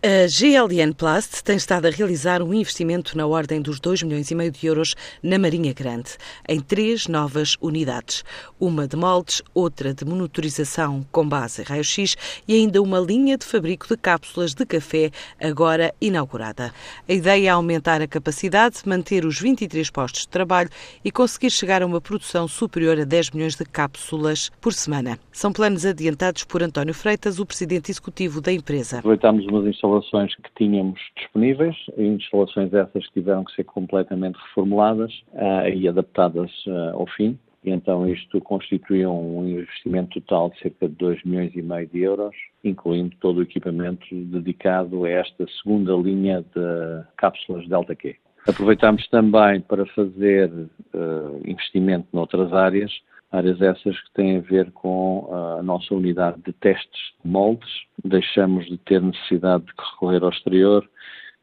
A 0.00 0.28
GLN 0.28 0.94
Plast 0.94 1.42
tem 1.42 1.56
estado 1.56 1.88
a 1.88 1.90
realizar 1.90 2.40
um 2.40 2.54
investimento 2.54 3.18
na 3.18 3.26
ordem 3.26 3.60
dos 3.60 3.80
2 3.80 4.04
milhões 4.04 4.30
e 4.30 4.34
meio 4.36 4.52
de 4.52 4.64
euros 4.64 4.94
na 5.20 5.40
Marinha 5.40 5.74
Grande, 5.74 6.10
em 6.48 6.60
três 6.60 7.08
novas 7.08 7.56
unidades. 7.60 8.24
Uma 8.60 8.86
de 8.86 8.94
moldes, 8.94 9.42
outra 9.52 9.92
de 9.92 10.04
monitorização 10.04 11.04
com 11.10 11.28
base 11.28 11.64
raio-x 11.64 12.16
e 12.46 12.54
ainda 12.54 12.80
uma 12.80 13.00
linha 13.00 13.36
de 13.36 13.44
fabrico 13.44 13.88
de 13.88 13.96
cápsulas 13.96 14.54
de 14.54 14.64
café, 14.64 15.10
agora 15.42 15.92
inaugurada. 16.00 16.72
A 17.08 17.12
ideia 17.12 17.48
é 17.48 17.50
aumentar 17.50 18.00
a 18.00 18.06
capacidade, 18.06 18.82
manter 18.86 19.24
os 19.24 19.40
23 19.40 19.90
postos 19.90 20.20
de 20.20 20.28
trabalho 20.28 20.70
e 21.04 21.10
conseguir 21.10 21.50
chegar 21.50 21.82
a 21.82 21.86
uma 21.86 22.00
produção 22.00 22.46
superior 22.46 23.00
a 23.00 23.04
10 23.04 23.32
milhões 23.32 23.56
de 23.56 23.64
cápsulas 23.64 24.48
por 24.60 24.72
semana. 24.72 25.18
São 25.32 25.52
planos 25.52 25.84
adiantados 25.84 26.44
por 26.44 26.62
António 26.62 26.94
Freitas, 26.94 27.40
o 27.40 27.46
presidente 27.46 27.90
executivo 27.90 28.40
da 28.40 28.52
empresa. 28.52 29.00
Aproveitamos 29.00 29.44
umas 29.46 29.66
que 30.42 30.50
tínhamos 30.56 31.00
disponíveis, 31.16 31.76
instalações 31.96 32.72
essas 32.72 33.06
que 33.06 33.14
tiveram 33.14 33.44
que 33.44 33.52
ser 33.54 33.64
completamente 33.64 34.36
reformuladas 34.36 35.12
uh, 35.32 35.68
e 35.72 35.88
adaptadas 35.88 36.50
uh, 36.66 36.94
ao 36.94 37.06
fim. 37.06 37.38
E 37.64 37.70
então 37.70 38.08
isto 38.08 38.40
constituía 38.40 39.10
um 39.10 39.46
investimento 39.46 40.20
total 40.20 40.50
de 40.50 40.60
cerca 40.60 40.88
de 40.88 40.94
2 40.94 41.24
milhões 41.24 41.54
e 41.54 41.62
meio 41.62 41.86
de 41.88 42.00
euros, 42.00 42.34
incluindo 42.62 43.14
todo 43.20 43.38
o 43.38 43.42
equipamento 43.42 44.06
dedicado 44.12 45.04
a 45.04 45.10
esta 45.10 45.46
segunda 45.62 45.92
linha 45.94 46.42
de 46.42 47.04
cápsulas 47.16 47.68
Delta 47.68 47.96
Q. 47.96 48.16
Aproveitámos 48.46 49.06
também 49.08 49.60
para 49.60 49.84
fazer 49.86 50.50
uh, 50.50 51.40
investimento 51.44 52.06
noutras 52.12 52.52
áreas, 52.52 52.92
áreas 53.30 53.60
essas 53.60 54.00
que 54.00 54.12
têm 54.14 54.38
a 54.38 54.40
ver 54.40 54.70
com 54.72 55.28
a 55.32 55.62
nossa 55.62 55.94
unidade 55.94 56.38
de 56.44 56.52
testes 56.52 57.00
de 57.22 57.30
moldes, 57.30 57.68
deixamos 58.04 58.66
de 58.66 58.78
ter 58.78 59.02
necessidade 59.02 59.64
de 59.64 59.72
recorrer 59.76 60.22
ao 60.22 60.30
exterior 60.30 60.88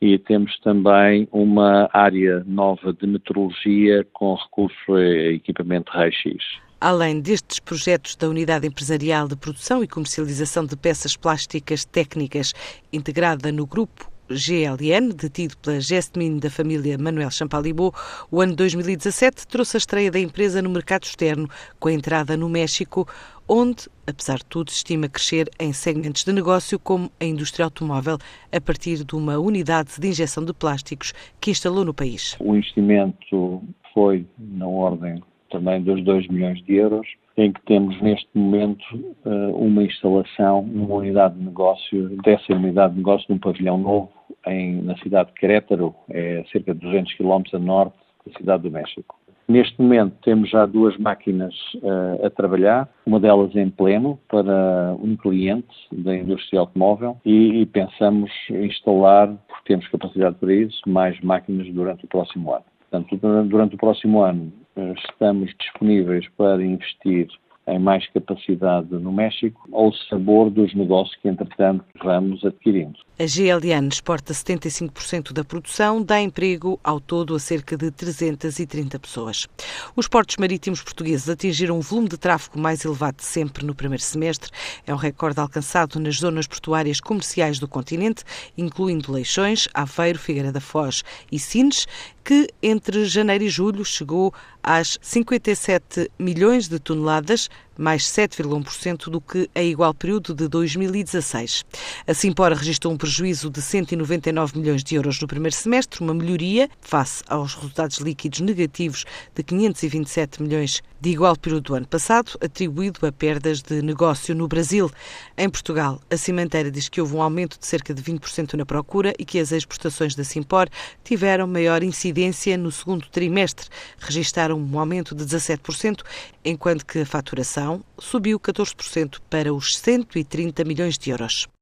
e 0.00 0.18
temos 0.18 0.58
também 0.60 1.28
uma 1.30 1.88
área 1.92 2.42
nova 2.46 2.92
de 2.92 3.06
metrologia 3.06 4.06
com 4.12 4.34
recurso 4.34 4.94
a 4.94 5.02
equipamento 5.32 5.92
raio-x. 5.92 6.36
Além 6.80 7.20
destes 7.20 7.60
projetos 7.60 8.16
da 8.16 8.26
Unidade 8.26 8.66
Empresarial 8.66 9.28
de 9.28 9.36
Produção 9.36 9.84
e 9.84 9.88
Comercialização 9.88 10.64
de 10.64 10.76
Peças 10.76 11.14
Plásticas 11.14 11.84
Técnicas, 11.84 12.54
integrada 12.90 13.52
no 13.52 13.66
grupo 13.66 14.09
GLN, 14.30 15.12
detido 15.12 15.56
pela 15.58 15.80
Gestmin 15.80 16.38
da 16.38 16.48
família 16.48 16.96
Manuel 16.96 17.30
Champalibo, 17.32 17.92
o 18.30 18.40
ano 18.40 18.54
2017 18.54 19.46
trouxe 19.46 19.76
a 19.76 19.78
estreia 19.78 20.10
da 20.10 20.20
empresa 20.20 20.62
no 20.62 20.70
mercado 20.70 21.02
externo, 21.02 21.48
com 21.80 21.88
a 21.88 21.92
entrada 21.92 22.36
no 22.36 22.48
México, 22.48 23.08
onde, 23.48 23.88
apesar 24.06 24.36
de 24.38 24.46
tudo, 24.46 24.68
estima 24.68 25.08
crescer 25.08 25.50
em 25.58 25.72
segmentos 25.72 26.22
de 26.24 26.32
negócio 26.32 26.78
como 26.78 27.10
a 27.20 27.24
indústria 27.24 27.64
automóvel, 27.64 28.18
a 28.52 28.60
partir 28.60 29.04
de 29.04 29.16
uma 29.16 29.36
unidade 29.36 29.98
de 29.98 30.06
injeção 30.06 30.44
de 30.44 30.54
plásticos 30.54 31.12
que 31.40 31.50
instalou 31.50 31.84
no 31.84 31.92
país. 31.92 32.36
O 32.38 32.54
investimento 32.54 33.60
foi 33.92 34.24
na 34.38 34.68
ordem 34.68 35.20
também 35.50 35.82
dos 35.82 36.04
2 36.04 36.28
milhões 36.28 36.62
de 36.64 36.76
euros, 36.76 37.08
em 37.36 37.52
que 37.52 37.60
temos 37.62 38.00
neste 38.00 38.28
momento 38.32 38.84
eh, 39.24 39.50
uma 39.54 39.82
instalação 39.82 40.62
numa 40.62 40.94
unidade 40.94 41.34
de 41.34 41.44
negócio, 41.44 42.16
dessa 42.22 42.52
unidade 42.52 42.92
de 42.92 42.98
negócio 42.98 43.26
num 43.28 43.38
pavilhão 43.38 43.76
novo 43.76 44.19
em, 44.46 44.82
na 44.82 44.96
cidade 44.98 45.30
de 45.30 45.40
Querétaro, 45.40 45.94
é 46.08 46.44
cerca 46.52 46.74
de 46.74 46.80
200 46.80 47.14
km 47.14 47.42
a 47.52 47.58
norte 47.58 47.98
da 48.26 48.32
cidade 48.38 48.62
do 48.62 48.70
México. 48.70 49.20
Neste 49.50 49.82
momento 49.82 50.14
temos 50.22 50.48
já 50.48 50.64
duas 50.64 50.96
máquinas 50.96 51.52
uh, 51.82 52.24
a 52.24 52.30
trabalhar, 52.30 52.88
uma 53.04 53.18
delas 53.18 53.52
em 53.56 53.68
pleno 53.68 54.16
para 54.28 54.94
um 55.02 55.16
cliente 55.16 55.66
da 55.90 56.14
indústria 56.14 56.60
automóvel 56.60 57.16
e, 57.24 57.60
e, 57.60 57.66
pensamos 57.66 58.30
instalar, 58.48 59.26
porque 59.48 59.64
temos 59.66 59.88
capacidade 59.88 60.36
para 60.36 60.54
isso, 60.54 60.80
mais 60.86 61.20
máquinas 61.20 61.66
durante 61.74 62.04
o 62.04 62.08
próximo 62.08 62.54
ano. 62.54 62.64
Portanto, 62.88 63.46
durante 63.48 63.74
o 63.74 63.78
próximo 63.78 64.22
ano 64.22 64.52
uh, 64.76 64.94
estamos 65.08 65.52
disponíveis 65.58 66.28
para 66.36 66.64
investir 66.64 67.26
em 67.66 67.78
mais 67.78 68.08
capacidade 68.10 68.88
no 68.90 69.12
México, 69.12 69.68
ao 69.72 69.92
sabor 70.08 70.50
dos 70.50 70.74
negócios 70.74 71.16
que, 71.20 71.28
entretanto, 71.28 71.84
vamos 72.02 72.44
adquirindo. 72.44 72.98
A 73.18 73.26
GLN 73.26 73.88
exporta 73.88 74.32
75% 74.32 75.32
da 75.32 75.44
produção, 75.44 76.02
dá 76.02 76.20
emprego 76.20 76.80
ao 76.82 76.98
todo 76.98 77.34
a 77.34 77.38
cerca 77.38 77.76
de 77.76 77.90
330 77.90 78.98
pessoas. 78.98 79.46
Os 79.94 80.08
portos 80.08 80.36
marítimos 80.38 80.82
portugueses 80.82 81.28
atingiram 81.28 81.76
um 81.76 81.80
volume 81.80 82.08
de 82.08 82.16
tráfego 82.16 82.58
mais 82.58 82.84
elevado 82.84 83.18
de 83.18 83.24
sempre 83.24 83.64
no 83.64 83.74
primeiro 83.74 84.02
semestre. 84.02 84.50
É 84.86 84.94
um 84.94 84.96
recorde 84.96 85.38
alcançado 85.38 86.00
nas 86.00 86.16
zonas 86.16 86.46
portuárias 86.46 86.98
comerciais 86.98 87.58
do 87.58 87.68
continente, 87.68 88.24
incluindo 88.56 89.12
Leixões, 89.12 89.68
Aveiro, 89.74 90.18
Figueira 90.18 90.50
da 90.50 90.60
Foz 90.60 91.04
e 91.30 91.38
Sines, 91.38 91.86
que 92.30 92.46
entre 92.62 93.06
janeiro 93.06 93.42
e 93.42 93.48
julho 93.48 93.84
chegou 93.84 94.32
às 94.62 94.96
57 95.02 96.08
milhões 96.16 96.68
de 96.68 96.78
toneladas, 96.78 97.50
mais 97.80 98.04
7,1% 98.04 99.08
do 99.08 99.20
que 99.20 99.48
a 99.54 99.62
igual 99.62 99.94
período 99.94 100.34
de 100.34 100.46
2016. 100.46 101.64
A 102.06 102.12
Simpora 102.12 102.54
registrou 102.54 102.92
um 102.92 102.96
prejuízo 102.96 103.48
de 103.48 103.62
199 103.62 104.58
milhões 104.58 104.84
de 104.84 104.94
euros 104.94 105.18
no 105.20 105.26
primeiro 105.26 105.56
semestre, 105.56 106.02
uma 106.02 106.12
melhoria 106.12 106.68
face 106.82 107.24
aos 107.26 107.54
resultados 107.54 107.96
líquidos 107.96 108.40
negativos 108.40 109.06
de 109.34 109.42
527 109.42 110.42
milhões 110.42 110.82
de 111.00 111.10
igual 111.10 111.34
período 111.34 111.64
do 111.64 111.74
ano 111.74 111.86
passado, 111.86 112.32
atribuído 112.42 113.06
a 113.06 113.10
perdas 113.10 113.62
de 113.62 113.80
negócio 113.80 114.34
no 114.34 114.46
Brasil. 114.46 114.90
Em 115.36 115.48
Portugal, 115.48 115.98
a 116.10 116.16
cimenteira 116.18 116.70
diz 116.70 116.90
que 116.90 117.00
houve 117.00 117.16
um 117.16 117.22
aumento 117.22 117.58
de 117.58 117.66
cerca 117.66 117.94
de 117.94 118.02
20% 118.02 118.52
na 118.54 118.66
procura 118.66 119.14
e 119.18 119.24
que 119.24 119.38
as 119.38 119.50
exportações 119.50 120.14
da 120.14 120.24
Simpor 120.24 120.68
tiveram 121.02 121.46
maior 121.46 121.82
incidência 121.82 122.58
no 122.58 122.70
segundo 122.70 123.06
trimestre, 123.08 123.66
registaram 123.98 124.58
um 124.58 124.78
aumento 124.78 125.14
de 125.14 125.24
17%, 125.24 126.02
enquanto 126.44 126.84
que 126.84 127.00
a 127.00 127.06
faturação 127.06 127.69
subiu 127.98 128.40
14% 128.40 129.20
para 129.28 129.52
os 129.52 129.76
130 129.78 130.64
milhões 130.64 130.96
de 130.98 131.10
euros. 131.10 131.48